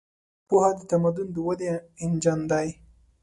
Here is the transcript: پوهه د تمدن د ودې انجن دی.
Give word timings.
پوهه 0.47 0.71
د 0.77 0.79
تمدن 0.91 1.27
د 1.35 1.37
ودې 1.47 1.71
انجن 2.03 2.39
دی. 2.51 2.67